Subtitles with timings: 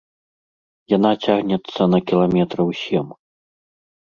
[0.93, 3.07] Яна цягнецца на кіламетраў сем.